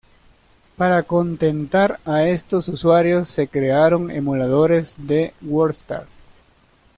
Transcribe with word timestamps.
Para 0.77 1.03
contentar 1.03 1.99
a 2.05 2.23
estos 2.23 2.67
usuarios, 2.69 3.29
se 3.29 3.47
crearon 3.47 4.09
emuladores 4.09 4.95
de 4.97 5.31
WordStar. 5.43 6.07